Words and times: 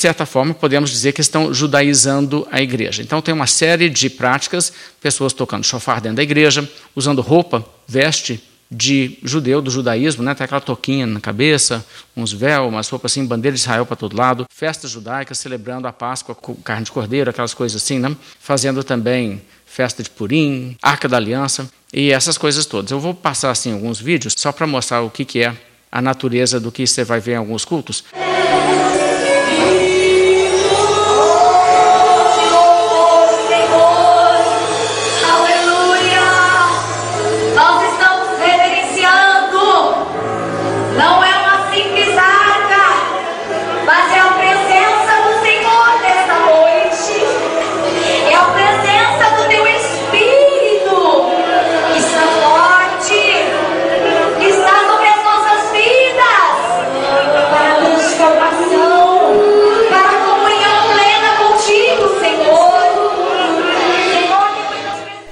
certa 0.00 0.26
forma, 0.26 0.54
podemos 0.54 0.90
dizer 0.90 1.12
que 1.12 1.20
estão 1.20 1.52
judaizando 1.52 2.46
a 2.50 2.60
igreja. 2.60 3.02
Então, 3.02 3.20
tem 3.20 3.34
uma 3.34 3.46
série 3.46 3.88
de 3.88 4.08
práticas, 4.10 4.72
pessoas 5.00 5.32
tocando 5.32 5.64
chofar 5.64 6.00
dentro 6.00 6.16
da 6.16 6.22
igreja, 6.22 6.68
usando 6.94 7.20
roupa, 7.20 7.64
veste 7.86 8.42
de 8.70 9.18
judeu, 9.24 9.60
do 9.60 9.70
judaísmo, 9.70 10.22
né? 10.22 10.32
tem 10.32 10.44
aquela 10.44 10.60
toquinha 10.60 11.04
na 11.04 11.18
cabeça, 11.18 11.84
uns 12.16 12.32
véus, 12.32 12.68
umas 12.68 12.88
roupas 12.88 13.10
assim, 13.10 13.26
bandeira 13.26 13.54
de 13.54 13.60
Israel 13.60 13.84
para 13.84 13.96
todo 13.96 14.16
lado, 14.16 14.46
festas 14.48 14.90
judaicas, 14.92 15.38
celebrando 15.38 15.88
a 15.88 15.92
Páscoa 15.92 16.36
com 16.36 16.54
carne 16.54 16.84
de 16.84 16.92
cordeiro, 16.92 17.28
aquelas 17.28 17.52
coisas 17.52 17.82
assim, 17.82 17.98
né? 17.98 18.14
fazendo 18.38 18.84
também 18.84 19.42
festa 19.66 20.02
de 20.02 20.10
Purim, 20.10 20.76
Arca 20.80 21.08
da 21.08 21.16
Aliança 21.16 21.68
e 21.92 22.12
essas 22.12 22.38
coisas 22.38 22.64
todas. 22.64 22.92
Eu 22.92 23.00
vou 23.00 23.12
passar 23.12 23.50
assim 23.50 23.72
alguns 23.72 24.00
vídeos 24.00 24.34
só 24.36 24.52
para 24.52 24.66
mostrar 24.66 25.00
o 25.02 25.10
que, 25.10 25.24
que 25.24 25.42
é 25.42 25.56
a 25.90 26.00
natureza 26.00 26.60
do 26.60 26.70
que 26.70 26.86
você 26.86 27.02
vai 27.02 27.18
ver 27.18 27.32
em 27.32 27.36
alguns 27.36 27.64
cultos. 27.64 28.04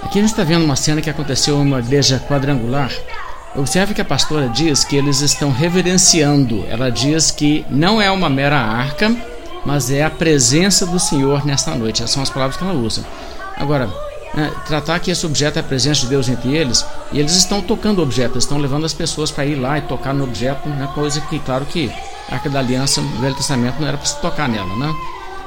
Aqui 0.09 0.20
a 0.20 0.23
gente 0.23 0.31
está 0.31 0.42
vendo 0.42 0.64
uma 0.64 0.75
cena 0.75 1.03
que 1.03 1.11
aconteceu 1.11 1.59
em 1.59 1.61
uma 1.61 1.81
igreja 1.81 2.19
quadrangular. 2.19 2.91
Observe 3.55 3.92
que 3.92 4.01
a 4.01 4.05
pastora 4.06 4.48
diz 4.48 4.83
que 4.83 4.97
eles 4.97 5.20
estão 5.20 5.53
reverenciando. 5.53 6.64
Ela 6.70 6.91
diz 6.91 7.31
que 7.31 7.62
não 7.69 8.01
é 8.01 8.11
uma 8.11 8.31
mera 8.31 8.59
arca, 8.59 9.14
mas 9.67 9.91
é 9.91 10.03
a 10.03 10.09
presença 10.09 10.86
do 10.86 10.98
Senhor 10.98 11.45
nesta 11.45 11.75
noite. 11.75 12.03
Essas 12.03 12.14
são 12.14 12.23
as 12.23 12.31
palavras 12.31 12.56
que 12.56 12.64
ela 12.64 12.73
usa. 12.73 13.05
Agora, 13.55 13.86
né, 14.34 14.51
tratar 14.67 14.98
que 14.98 15.11
esse 15.11 15.27
objeto 15.27 15.59
é 15.59 15.61
a 15.61 15.62
presença 15.62 16.01
de 16.01 16.06
Deus 16.06 16.27
entre 16.27 16.56
eles, 16.56 16.86
e 17.12 17.20
eles 17.20 17.36
estão 17.36 17.61
tocando 17.61 17.98
o 17.98 18.03
objeto, 18.03 18.39
estão 18.39 18.56
levando 18.56 18.86
as 18.86 18.95
pessoas 18.95 19.31
para 19.31 19.45
ir 19.45 19.56
lá 19.56 19.77
e 19.77 19.83
tocar 19.83 20.14
no 20.14 20.25
objeto, 20.25 20.70
né, 20.70 20.89
coisa 20.95 21.20
que, 21.20 21.39
claro 21.41 21.67
que 21.67 21.92
a 22.31 22.36
Arca 22.36 22.48
da 22.48 22.61
Aliança 22.61 23.03
no 23.03 23.20
Velho 23.20 23.34
Testamento 23.34 23.79
não 23.79 23.89
era 23.89 23.98
para 23.98 24.06
se 24.06 24.19
tocar 24.23 24.48
nela, 24.48 24.75
né? 24.75 24.91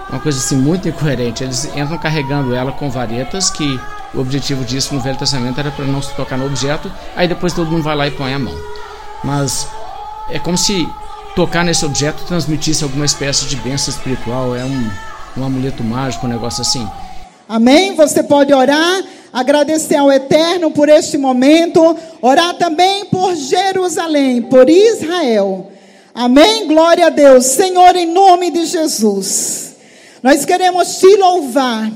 Uma 0.08 0.20
coisa 0.20 0.38
assim 0.38 0.58
muito 0.58 0.88
incoerente. 0.88 1.44
Eles 1.44 1.66
entram 1.76 1.98
carregando 1.98 2.54
ela 2.54 2.72
com 2.72 2.92
varetas 2.92 3.50
que 3.50 3.80
o 4.14 4.20
objetivo 4.20 4.64
disso 4.66 4.94
no 4.94 5.00
Velho 5.00 5.18
Testamento 5.18 5.60
era 5.60 5.72
para 5.72 5.86
não 5.86 6.02
se 6.02 6.14
tocar 6.16 6.38
no 6.38 6.46
objeto, 6.46 6.92
aí 7.16 7.28
depois 7.28 7.54
todo 7.54 7.72
mundo 7.72 7.84
vai 7.84 7.96
lá 7.96 8.08
e 8.08 8.12
põe 8.12 8.34
a 8.34 8.40
mão. 8.40 8.56
Mas 9.24 9.68
é 10.30 10.40
como 10.40 10.58
se 10.58 10.88
tocar 11.36 11.64
nesse 11.64 11.86
objeto 11.86 12.24
transmitisse 12.26 12.84
alguma 12.84 13.06
espécie 13.06 13.46
de 13.46 13.56
bênção 13.58 13.94
espiritual, 13.94 14.56
é 14.56 14.64
um, 14.66 14.92
um 15.38 15.46
amuleto 15.46 15.84
mágico, 15.84 16.26
um 16.26 16.30
negócio 16.30 16.62
assim. 16.62 16.88
Amém? 17.48 17.96
Você 17.96 18.24
pode 18.24 18.54
orar, 18.54 19.04
agradecer 19.32 19.96
ao 19.96 20.12
Eterno 20.12 20.72
por 20.72 20.90
este 20.90 21.18
momento, 21.18 21.98
orar 22.22 22.54
também 22.56 23.06
por 23.06 23.36
Jerusalém, 23.36 24.42
por 24.42 24.70
Israel. 24.70 25.72
Amém? 26.14 26.68
Glória 26.68 27.08
a 27.08 27.10
Deus. 27.10 27.46
Senhor, 27.46 27.96
em 27.96 28.12
nome 28.12 28.52
de 28.52 28.66
Jesus, 28.66 29.76
nós 30.22 30.44
queremos 30.44 30.98
te 30.98 31.16
louvar 31.16 31.90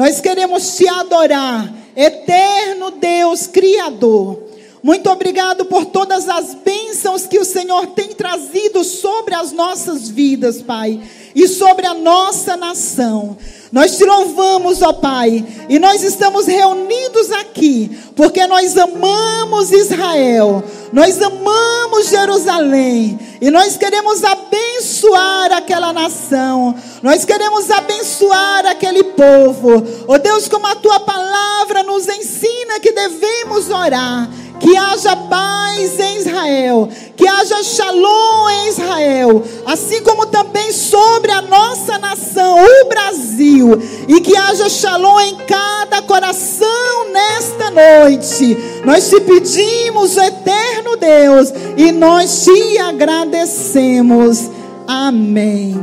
nós 0.00 0.18
queremos 0.18 0.78
te 0.78 0.88
adorar, 0.88 1.70
eterno 1.94 2.90
Deus 2.92 3.46
Criador. 3.46 4.49
Muito 4.82 5.10
obrigado 5.10 5.66
por 5.66 5.84
todas 5.84 6.26
as 6.28 6.54
bênçãos 6.54 7.26
que 7.26 7.38
o 7.38 7.44
Senhor 7.44 7.88
tem 7.88 8.08
trazido 8.08 8.82
sobre 8.82 9.34
as 9.34 9.52
nossas 9.52 10.08
vidas, 10.08 10.62
Pai, 10.62 11.00
e 11.34 11.46
sobre 11.46 11.86
a 11.86 11.92
nossa 11.92 12.56
nação. 12.56 13.36
Nós 13.70 13.96
te 13.96 14.04
louvamos, 14.04 14.82
ó 14.82 14.92
Pai, 14.94 15.44
e 15.68 15.78
nós 15.78 16.02
estamos 16.02 16.46
reunidos 16.46 17.30
aqui 17.30 17.90
porque 18.16 18.46
nós 18.46 18.76
amamos 18.76 19.70
Israel, 19.70 20.64
nós 20.92 21.20
amamos 21.22 22.08
Jerusalém, 22.08 23.18
e 23.40 23.50
nós 23.50 23.76
queremos 23.76 24.24
abençoar 24.24 25.52
aquela 25.52 25.92
nação, 25.92 26.74
nós 27.02 27.24
queremos 27.24 27.70
abençoar 27.70 28.66
aquele 28.66 29.04
povo. 29.04 29.84
Ó 30.08 30.18
Deus, 30.18 30.48
como 30.48 30.66
a 30.66 30.74
tua 30.74 31.00
palavra 31.00 31.82
nos 31.82 32.08
ensina 32.08 32.80
que 32.80 32.92
devemos 32.92 33.70
orar 33.70 34.28
que 34.60 34.76
haja 34.76 35.16
paz 35.16 35.98
em 35.98 36.18
Israel, 36.18 36.88
que 37.16 37.26
haja 37.26 37.62
shalom 37.62 38.48
em 38.50 38.68
Israel, 38.68 39.42
assim 39.66 40.02
como 40.02 40.26
também 40.26 40.70
sobre 40.70 41.32
a 41.32 41.40
nossa 41.40 41.98
nação, 41.98 42.56
o 42.58 42.88
Brasil, 42.88 43.80
e 44.06 44.20
que 44.20 44.36
haja 44.36 44.68
shalom 44.68 45.18
em 45.20 45.36
cada 45.46 46.02
coração 46.02 47.10
nesta 47.10 47.70
noite. 47.70 48.56
Nós 48.84 49.08
te 49.08 49.18
pedimos, 49.20 50.16
eterno 50.16 50.96
Deus, 50.96 51.52
e 51.76 51.90
nós 51.90 52.44
te 52.44 52.78
agradecemos. 52.78 54.50
Amém. 54.86 55.74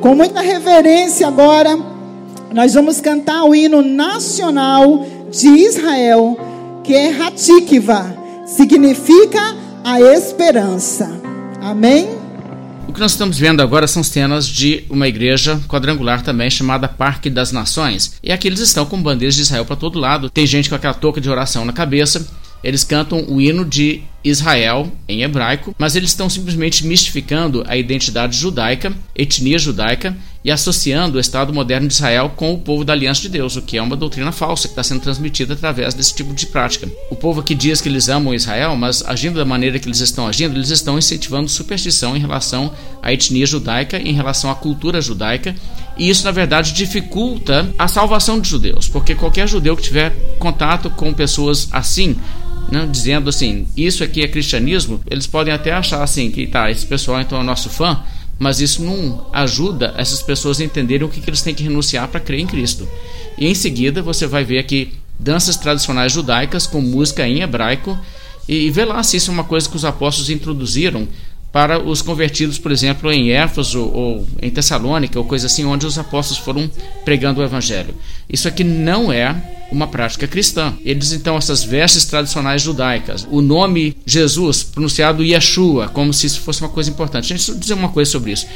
Com 0.00 0.14
muita 0.14 0.40
reverência 0.40 1.28
agora, 1.28 1.78
nós 2.52 2.72
vamos 2.72 3.00
cantar 3.00 3.44
o 3.44 3.54
hino 3.54 3.82
nacional 3.82 5.04
de 5.30 5.48
Israel 5.48 6.36
que 6.84 6.94
é 6.94 7.10
Hatikva, 7.20 8.16
significa 8.46 9.56
a 9.84 10.00
esperança. 10.00 11.10
Amém? 11.60 12.08
O 12.88 12.92
que 12.92 13.00
nós 13.00 13.12
estamos 13.12 13.38
vendo 13.38 13.60
agora 13.60 13.86
são 13.86 14.02
cenas 14.02 14.46
de 14.46 14.84
uma 14.90 15.06
igreja 15.06 15.60
quadrangular 15.68 16.22
também 16.22 16.50
chamada 16.50 16.88
Parque 16.88 17.30
das 17.30 17.52
Nações. 17.52 18.14
E 18.22 18.32
aqui 18.32 18.48
eles 18.48 18.60
estão 18.60 18.84
com 18.84 19.00
bandeiras 19.00 19.36
de 19.36 19.42
Israel 19.42 19.64
para 19.64 19.76
todo 19.76 19.98
lado. 19.98 20.28
Tem 20.28 20.46
gente 20.46 20.68
com 20.68 20.74
aquela 20.74 20.94
touca 20.94 21.20
de 21.20 21.30
oração 21.30 21.64
na 21.64 21.72
cabeça. 21.72 22.26
Eles 22.64 22.82
cantam 22.82 23.24
o 23.28 23.40
hino 23.40 23.64
de 23.64 24.02
Israel 24.24 24.90
em 25.08 25.22
hebraico, 25.22 25.74
mas 25.78 25.96
eles 25.96 26.10
estão 26.10 26.28
simplesmente 26.28 26.84
mistificando 26.86 27.64
a 27.66 27.76
identidade 27.76 28.36
judaica, 28.36 28.92
etnia 29.14 29.58
judaica, 29.58 30.16
e 30.44 30.50
associando 30.50 31.18
o 31.18 31.20
Estado 31.20 31.52
moderno 31.52 31.86
de 31.86 31.94
Israel 31.94 32.32
com 32.34 32.54
o 32.54 32.58
povo 32.58 32.84
da 32.84 32.92
Aliança 32.92 33.22
de 33.22 33.28
Deus, 33.28 33.56
o 33.56 33.62
que 33.62 33.76
é 33.76 33.82
uma 33.82 33.96
doutrina 33.96 34.32
falsa 34.32 34.68
que 34.68 34.72
está 34.72 34.82
sendo 34.82 35.00
transmitida 35.00 35.54
através 35.54 35.92
desse 35.92 36.14
tipo 36.14 36.32
de 36.32 36.46
prática. 36.46 36.90
O 37.10 37.16
povo 37.16 37.42
que 37.42 37.54
diz 37.54 37.80
que 37.80 37.88
eles 37.88 38.08
amam 38.08 38.34
Israel, 38.34 38.74
mas 38.76 39.04
agindo 39.06 39.38
da 39.38 39.44
maneira 39.44 39.78
que 39.78 39.86
eles 39.86 40.00
estão 40.00 40.26
agindo, 40.26 40.56
eles 40.56 40.70
estão 40.70 40.98
incentivando 40.98 41.48
superstição 41.48 42.16
em 42.16 42.20
relação 42.20 42.72
à 43.02 43.12
etnia 43.12 43.46
judaica, 43.46 43.98
em 43.98 44.12
relação 44.12 44.50
à 44.50 44.54
cultura 44.54 45.00
judaica, 45.00 45.54
e 45.98 46.08
isso 46.08 46.24
na 46.24 46.30
verdade 46.30 46.72
dificulta 46.72 47.68
a 47.78 47.86
salvação 47.86 48.40
de 48.40 48.48
judeus, 48.48 48.88
porque 48.88 49.14
qualquer 49.14 49.46
judeu 49.46 49.76
que 49.76 49.82
tiver 49.82 50.10
contato 50.38 50.88
com 50.88 51.12
pessoas 51.12 51.68
assim 51.70 52.16
né, 52.70 52.88
dizendo 52.90 53.28
assim, 53.28 53.66
isso 53.76 54.04
aqui 54.04 54.22
é 54.22 54.28
cristianismo, 54.28 55.00
eles 55.10 55.26
podem 55.26 55.52
até 55.52 55.72
achar 55.72 56.02
assim 56.02 56.30
que 56.30 56.46
tá, 56.46 56.70
esse 56.70 56.86
pessoal 56.86 57.20
então 57.20 57.40
é 57.40 57.42
nosso 57.42 57.68
fã, 57.68 58.00
mas 58.40 58.58
isso 58.58 58.82
não 58.82 59.26
ajuda 59.34 59.94
essas 59.98 60.22
pessoas 60.22 60.58
a 60.58 60.64
entenderem 60.64 61.06
o 61.06 61.10
que, 61.10 61.20
que 61.20 61.28
eles 61.28 61.42
têm 61.42 61.54
que 61.54 61.62
renunciar 61.62 62.08
para 62.08 62.18
crer 62.18 62.40
em 62.40 62.46
Cristo. 62.46 62.88
E 63.36 63.46
em 63.46 63.54
seguida 63.54 64.00
você 64.00 64.26
vai 64.26 64.42
ver 64.42 64.58
aqui 64.58 64.94
danças 65.18 65.58
tradicionais 65.58 66.10
judaicas 66.10 66.66
com 66.66 66.80
música 66.80 67.28
em 67.28 67.42
hebraico 67.42 67.98
e, 68.48 68.66
e 68.66 68.70
vê 68.70 68.86
lá 68.86 69.02
se 69.02 69.18
isso 69.18 69.30
é 69.30 69.34
uma 69.34 69.44
coisa 69.44 69.68
que 69.68 69.76
os 69.76 69.84
apóstolos 69.84 70.30
introduziram 70.30 71.06
para 71.52 71.82
os 71.82 72.00
convertidos, 72.00 72.58
por 72.58 72.70
exemplo, 72.70 73.10
em 73.12 73.30
Éfeso 73.32 73.80
ou 73.80 74.26
em 74.40 74.50
Tessalônica, 74.50 75.18
ou 75.18 75.24
coisa 75.24 75.46
assim, 75.46 75.64
onde 75.64 75.84
os 75.84 75.98
apóstolos 75.98 76.42
foram 76.42 76.70
pregando 77.04 77.40
o 77.40 77.44
evangelho. 77.44 77.94
Isso 78.28 78.46
aqui 78.46 78.62
não 78.62 79.12
é 79.12 79.34
uma 79.72 79.86
prática 79.86 80.26
cristã. 80.26 80.74
Eles 80.84 81.12
então 81.12 81.36
essas 81.36 81.64
vestes 81.64 82.04
tradicionais 82.04 82.62
judaicas, 82.62 83.26
o 83.30 83.40
nome 83.40 83.96
Jesus 84.06 84.62
pronunciado 84.62 85.24
Yeshua, 85.24 85.88
como 85.88 86.12
se 86.12 86.26
isso 86.26 86.40
fosse 86.40 86.60
uma 86.60 86.70
coisa 86.70 86.90
importante. 86.90 87.28
Deixa 87.28 87.50
eu 87.50 87.58
dizer 87.58 87.74
uma 87.74 87.88
coisa 87.88 88.10
sobre 88.10 88.32
isso. 88.32 88.46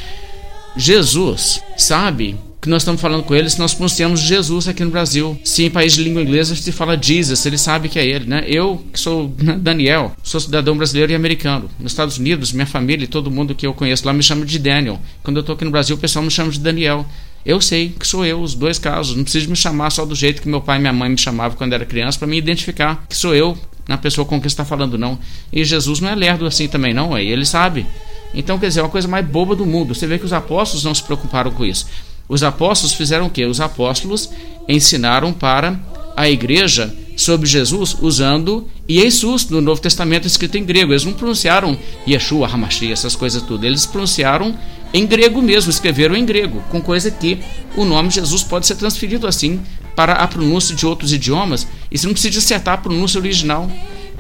Jesus 0.76 1.62
sabe 1.76 2.36
que 2.64 2.70
nós 2.70 2.80
estamos 2.80 2.98
falando 2.98 3.22
com 3.22 3.34
ele 3.34 3.50
se 3.50 3.58
nós 3.58 3.74
pronunciamos 3.74 4.20
Jesus 4.20 4.66
aqui 4.66 4.82
no 4.82 4.90
Brasil. 4.90 5.38
Se 5.44 5.64
em 5.64 5.70
país 5.70 5.92
de 5.92 6.02
língua 6.02 6.22
inglesa 6.22 6.56
se 6.56 6.72
fala 6.72 6.98
Jesus, 7.00 7.44
ele 7.44 7.58
sabe 7.58 7.90
que 7.90 7.98
é 7.98 8.06
ele, 8.06 8.24
né? 8.24 8.42
Eu, 8.46 8.82
que 8.90 8.98
sou 8.98 9.30
né, 9.36 9.58
Daniel, 9.60 10.12
sou 10.22 10.40
cidadão 10.40 10.74
brasileiro 10.74 11.12
e 11.12 11.14
americano. 11.14 11.68
Nos 11.78 11.92
Estados 11.92 12.16
Unidos, 12.16 12.52
minha 12.52 12.66
família 12.66 13.04
e 13.04 13.06
todo 13.06 13.30
mundo 13.30 13.54
que 13.54 13.66
eu 13.66 13.74
conheço 13.74 14.06
lá 14.06 14.14
me 14.14 14.22
chama 14.22 14.46
de 14.46 14.58
Daniel. 14.58 14.98
Quando 15.22 15.36
eu 15.36 15.40
estou 15.42 15.54
aqui 15.54 15.64
no 15.66 15.70
Brasil, 15.70 15.94
o 15.94 15.98
pessoal 15.98 16.24
me 16.24 16.30
chama 16.30 16.50
de 16.50 16.58
Daniel. 16.58 17.04
Eu 17.44 17.60
sei 17.60 17.90
que 17.90 18.06
sou 18.06 18.24
eu, 18.24 18.40
os 18.40 18.54
dois 18.54 18.78
casos. 18.78 19.14
Não 19.14 19.24
preciso 19.24 19.50
me 19.50 19.56
chamar 19.56 19.90
só 19.90 20.06
do 20.06 20.14
jeito 20.14 20.40
que 20.40 20.48
meu 20.48 20.62
pai 20.62 20.78
e 20.78 20.80
minha 20.80 20.92
mãe 20.94 21.10
me 21.10 21.18
chamavam 21.18 21.58
quando 21.58 21.74
era 21.74 21.84
criança 21.84 22.18
para 22.18 22.26
me 22.26 22.38
identificar 22.38 23.04
que 23.06 23.14
sou 23.14 23.34
eu 23.34 23.58
na 23.86 23.98
pessoa 23.98 24.24
com 24.24 24.40
quem 24.40 24.46
está 24.46 24.64
falando, 24.64 24.96
não. 24.96 25.18
E 25.52 25.62
Jesus 25.66 26.00
não 26.00 26.08
é 26.08 26.14
lerdo 26.14 26.46
assim 26.46 26.66
também, 26.66 26.94
não. 26.94 27.18
Ele 27.18 27.44
sabe 27.44 27.84
Então, 28.32 28.58
quer 28.58 28.68
dizer, 28.68 28.80
é 28.80 28.82
uma 28.82 28.88
coisa 28.88 29.06
mais 29.06 29.26
boba 29.26 29.54
do 29.54 29.66
mundo. 29.66 29.94
Você 29.94 30.06
vê 30.06 30.18
que 30.18 30.24
os 30.24 30.32
apóstolos 30.32 30.82
não 30.82 30.94
se 30.94 31.02
preocuparam 31.02 31.50
com 31.50 31.62
isso. 31.62 31.86
Os 32.28 32.42
apóstolos 32.42 32.94
fizeram 32.94 33.26
o 33.26 33.30
quê? 33.30 33.44
Os 33.44 33.60
apóstolos 33.60 34.30
ensinaram 34.68 35.32
para 35.32 35.78
a 36.16 36.28
igreja 36.28 36.94
sobre 37.16 37.48
Jesus 37.48 37.96
usando 38.00 38.68
Jesus 38.88 39.48
no 39.48 39.60
Novo 39.60 39.80
Testamento 39.80 40.26
escrito 40.26 40.56
em 40.56 40.64
grego. 40.64 40.92
Eles 40.92 41.04
não 41.04 41.12
pronunciaram 41.12 41.76
Yeshua, 42.06 42.48
Hamashi, 42.48 42.92
essas 42.92 43.14
coisas 43.14 43.42
tudo. 43.42 43.64
Eles 43.64 43.86
pronunciaram 43.86 44.54
em 44.92 45.06
grego 45.06 45.42
mesmo, 45.42 45.70
escreveram 45.70 46.14
em 46.14 46.24
grego, 46.24 46.62
com 46.70 46.80
coisa 46.80 47.10
que 47.10 47.38
o 47.76 47.84
nome 47.84 48.10
Jesus 48.10 48.42
pode 48.44 48.66
ser 48.66 48.76
transferido 48.76 49.26
assim 49.26 49.60
para 49.96 50.14
a 50.14 50.26
pronúncia 50.26 50.74
de 50.74 50.86
outros 50.86 51.12
idiomas 51.12 51.66
e 51.90 51.98
você 51.98 52.06
não 52.06 52.14
precisa 52.14 52.38
acertar 52.38 52.74
a 52.74 52.78
pronúncia 52.78 53.18
original. 53.18 53.70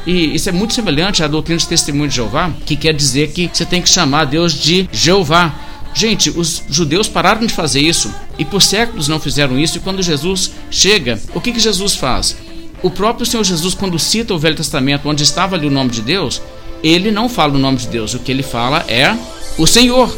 E 0.06 0.34
isso 0.34 0.48
é 0.48 0.52
muito 0.52 0.74
semelhante 0.74 1.22
à 1.22 1.28
doutrina 1.28 1.58
de 1.58 1.66
testemunho 1.66 2.08
de 2.08 2.16
Jeová, 2.16 2.52
que 2.66 2.76
quer 2.76 2.92
dizer 2.92 3.30
que 3.32 3.48
você 3.52 3.64
tem 3.64 3.80
que 3.80 3.88
chamar 3.88 4.26
Deus 4.26 4.52
de 4.52 4.88
Jeová. 4.92 5.54
Gente, 5.94 6.28
os 6.28 6.64
judeus 6.68 7.06
pararam 7.06 7.46
de 7.46 7.54
fazer 7.54 7.80
isso 7.80 8.12
e 8.36 8.44
por 8.44 8.60
séculos 8.60 9.06
não 9.06 9.20
fizeram 9.20 9.58
isso. 9.58 9.78
E 9.78 9.80
quando 9.80 10.02
Jesus 10.02 10.50
chega, 10.70 11.20
o 11.32 11.40
que, 11.40 11.52
que 11.52 11.60
Jesus 11.60 11.94
faz? 11.94 12.36
O 12.82 12.90
próprio 12.90 13.24
Senhor 13.24 13.44
Jesus, 13.44 13.74
quando 13.74 13.98
cita 13.98 14.34
o 14.34 14.38
Velho 14.38 14.56
Testamento, 14.56 15.08
onde 15.08 15.22
estava 15.22 15.54
ali 15.54 15.66
o 15.66 15.70
nome 15.70 15.90
de 15.90 16.02
Deus, 16.02 16.42
ele 16.82 17.10
não 17.10 17.28
fala 17.28 17.54
o 17.54 17.58
nome 17.58 17.78
de 17.78 17.86
Deus. 17.86 18.12
O 18.12 18.18
que 18.18 18.30
ele 18.30 18.42
fala 18.42 18.84
é 18.88 19.16
o 19.56 19.66
Senhor, 19.66 20.14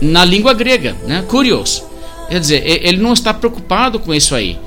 na 0.00 0.24
língua 0.24 0.52
grega, 0.52 0.96
né? 1.06 1.24
Curios. 1.28 1.82
Quer 2.28 2.40
dizer, 2.40 2.62
ele 2.66 2.98
não 2.98 3.12
está 3.12 3.32
preocupado 3.32 4.00
com 4.00 4.12
isso 4.12 4.34
aí. 4.34 4.58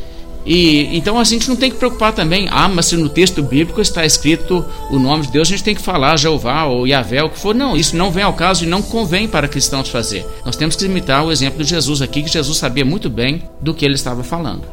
E 0.45 0.95
então 0.95 1.19
a 1.19 1.23
gente 1.23 1.49
não 1.49 1.55
tem 1.55 1.71
que 1.71 1.77
preocupar 1.77 2.13
também, 2.13 2.47
ah, 2.51 2.67
mas 2.67 2.85
se 2.85 2.95
no 2.95 3.09
texto 3.09 3.41
bíblico 3.41 3.81
está 3.81 4.05
escrito 4.05 4.63
o 4.91 4.99
nome 4.99 5.25
de 5.25 5.31
Deus, 5.31 5.47
a 5.47 5.51
gente 5.51 5.63
tem 5.63 5.73
que 5.73 5.81
falar 5.81 6.17
Jeová 6.17 6.65
ou 6.65 6.85
Yahvé, 6.85 7.23
o 7.23 7.29
que 7.29 7.39
for. 7.39 7.55
Não, 7.55 7.75
isso 7.75 7.97
não 7.97 8.11
vem 8.11 8.23
ao 8.23 8.33
caso 8.33 8.63
e 8.63 8.67
não 8.67 8.81
convém 8.81 9.27
para 9.27 9.47
cristãos 9.47 9.89
fazer. 9.89 10.25
Nós 10.45 10.55
temos 10.55 10.75
que 10.75 10.85
imitar 10.85 11.25
o 11.25 11.31
exemplo 11.31 11.63
de 11.63 11.69
Jesus 11.69 12.01
aqui, 12.01 12.21
que 12.21 12.31
Jesus 12.31 12.57
sabia 12.57 12.85
muito 12.85 13.09
bem 13.09 13.43
do 13.59 13.73
que 13.73 13.83
ele 13.83 13.95
estava 13.95 14.23
falando. 14.23 14.63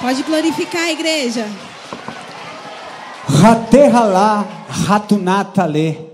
Pode 0.00 0.22
glorificar 0.22 0.82
a 0.82 0.92
igreja. 0.92 1.48
Raterhalá, 3.26 4.46
ratunatale 4.68 6.13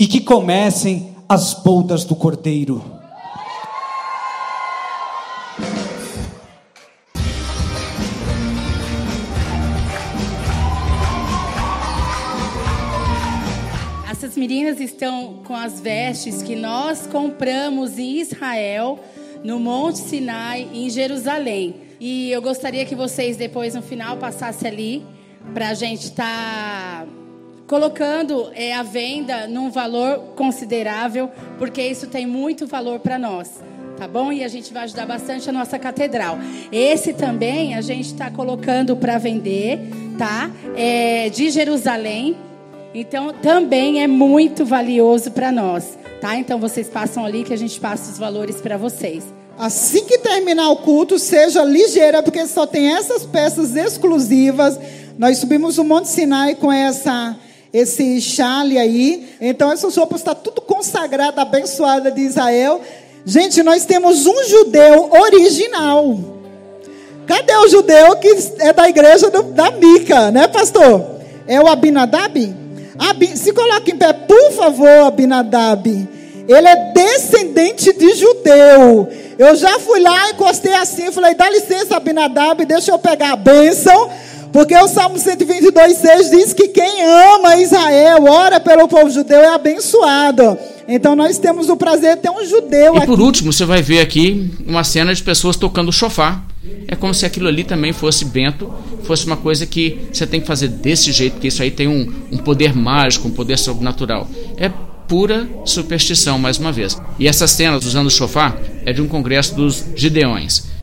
e 0.00 0.06
que 0.06 0.18
comecem 0.18 1.14
as 1.28 1.52
bodas 1.52 2.04
do 2.04 2.16
cordeiro. 2.16 2.82
Essas 14.10 14.38
meninas 14.38 14.80
estão 14.80 15.42
com 15.44 15.54
as 15.54 15.80
vestes 15.80 16.42
que 16.42 16.56
nós 16.56 17.06
compramos 17.06 17.98
em 17.98 18.20
Israel, 18.20 18.98
no 19.44 19.60
Monte 19.60 19.98
Sinai, 19.98 20.66
em 20.72 20.88
Jerusalém. 20.88 21.74
E 22.00 22.30
eu 22.30 22.40
gostaria 22.40 22.86
que 22.86 22.94
vocês 22.94 23.36
depois 23.36 23.74
no 23.74 23.82
final 23.82 24.16
passassem 24.16 24.70
ali 24.70 25.06
para 25.52 25.68
a 25.68 25.74
gente 25.74 26.04
estar 26.04 27.04
tá 27.04 27.19
colocando 27.70 28.50
é, 28.52 28.74
a 28.74 28.82
venda 28.82 29.46
num 29.46 29.70
valor 29.70 30.18
considerável, 30.34 31.30
porque 31.56 31.80
isso 31.80 32.08
tem 32.08 32.26
muito 32.26 32.66
valor 32.66 32.98
para 32.98 33.16
nós. 33.16 33.48
Tá 33.96 34.08
bom? 34.08 34.32
E 34.32 34.42
a 34.42 34.48
gente 34.48 34.72
vai 34.72 34.82
ajudar 34.84 35.06
bastante 35.06 35.48
a 35.48 35.52
nossa 35.52 35.78
catedral. 35.78 36.36
Esse 36.72 37.12
também 37.12 37.76
a 37.76 37.80
gente 37.80 38.06
está 38.06 38.28
colocando 38.28 38.96
para 38.96 39.18
vender, 39.18 39.78
tá? 40.18 40.50
É, 40.76 41.28
de 41.28 41.48
Jerusalém. 41.48 42.36
Então 42.92 43.32
também 43.34 44.02
é 44.02 44.08
muito 44.08 44.64
valioso 44.64 45.30
para 45.30 45.52
nós, 45.52 45.96
tá? 46.20 46.34
Então 46.34 46.58
vocês 46.58 46.88
passam 46.88 47.24
ali 47.24 47.44
que 47.44 47.52
a 47.54 47.58
gente 47.58 47.78
passa 47.78 48.10
os 48.10 48.18
valores 48.18 48.60
para 48.60 48.76
vocês. 48.76 49.22
Assim 49.56 50.04
que 50.06 50.18
terminar 50.18 50.70
o 50.70 50.76
culto, 50.78 51.20
seja 51.20 51.62
ligeira, 51.62 52.20
porque 52.20 52.44
só 52.48 52.66
tem 52.66 52.96
essas 52.96 53.24
peças 53.24 53.76
exclusivas. 53.76 54.76
Nós 55.16 55.38
subimos 55.38 55.78
o 55.78 55.84
Monte 55.84 56.08
Sinai 56.08 56.56
com 56.56 56.72
essa 56.72 57.36
esse 57.72 58.20
chale 58.20 58.78
aí. 58.78 59.28
Então, 59.40 59.72
essas 59.72 59.96
roupas 59.96 60.20
está 60.20 60.34
tudo 60.34 60.60
consagrada, 60.60 61.42
abençoada 61.42 62.10
de 62.10 62.22
Israel. 62.22 62.80
Gente, 63.24 63.62
nós 63.62 63.84
temos 63.84 64.26
um 64.26 64.44
judeu 64.44 65.10
original. 65.12 66.18
Cadê 67.26 67.54
o 67.56 67.68
judeu 67.68 68.16
que 68.16 68.28
é 68.58 68.72
da 68.72 68.88
igreja 68.88 69.30
do, 69.30 69.42
da 69.44 69.70
Mica, 69.70 70.30
né, 70.30 70.48
pastor? 70.48 71.20
É 71.46 71.60
o 71.60 71.68
Abinadab? 71.68 72.56
Abi, 72.98 73.36
se 73.36 73.52
coloque 73.52 73.92
em 73.92 73.96
pé, 73.96 74.12
por 74.12 74.52
favor, 74.52 75.06
Abinadab. 75.06 76.08
Ele 76.48 76.68
é 76.68 76.92
descendente 76.92 77.92
de 77.92 78.14
judeu. 78.14 79.08
Eu 79.38 79.54
já 79.54 79.78
fui 79.78 80.00
lá, 80.00 80.30
encostei 80.30 80.74
assim, 80.74 81.12
falei: 81.12 81.34
dá 81.34 81.48
licença, 81.48 81.96
Abinadab, 81.96 82.64
deixa 82.64 82.90
eu 82.90 82.98
pegar 82.98 83.32
a 83.32 83.36
bênção. 83.36 84.10
Porque 84.52 84.76
o 84.76 84.88
Salmo 84.88 85.18
122, 85.18 85.96
6 85.96 86.30
diz 86.30 86.52
que 86.52 86.68
quem 86.68 87.04
ama 87.04 87.56
Israel, 87.56 88.24
ora 88.24 88.58
pelo 88.58 88.88
povo 88.88 89.10
judeu, 89.10 89.40
é 89.40 89.54
abençoado. 89.54 90.58
Então 90.88 91.14
nós 91.14 91.38
temos 91.38 91.68
o 91.68 91.76
prazer 91.76 92.16
de 92.16 92.22
ter 92.22 92.30
um 92.30 92.44
judeu 92.44 92.94
e 92.94 92.98
aqui. 92.98 93.04
E 93.04 93.06
por 93.06 93.20
último, 93.20 93.52
você 93.52 93.64
vai 93.64 93.80
ver 93.80 94.00
aqui 94.00 94.50
uma 94.66 94.82
cena 94.82 95.14
de 95.14 95.22
pessoas 95.22 95.56
tocando 95.56 95.92
chofar. 95.92 96.44
É 96.88 96.96
como 96.96 97.14
se 97.14 97.24
aquilo 97.24 97.48
ali 97.48 97.62
também 97.62 97.92
fosse 97.92 98.24
bento, 98.24 98.72
fosse 99.04 99.24
uma 99.24 99.36
coisa 99.36 99.64
que 99.66 100.08
você 100.12 100.26
tem 100.26 100.40
que 100.40 100.46
fazer 100.46 100.68
desse 100.68 101.12
jeito, 101.12 101.34
porque 101.34 101.48
isso 101.48 101.62
aí 101.62 101.70
tem 101.70 101.86
um, 101.86 102.12
um 102.32 102.36
poder 102.36 102.74
mágico, 102.74 103.28
um 103.28 103.30
poder 103.30 103.56
sobrenatural. 103.56 104.28
É 104.56 104.70
pura 105.06 105.48
superstição, 105.64 106.38
mais 106.38 106.58
uma 106.58 106.72
vez. 106.72 107.00
E 107.18 107.28
essas 107.28 107.52
cenas 107.52 107.84
usando 107.84 108.08
o 108.08 108.10
chofar 108.10 108.60
é 108.84 108.92
de 108.92 109.00
um 109.00 109.06
congresso 109.06 109.54
dos 109.54 109.84
Gideões. 109.94 110.79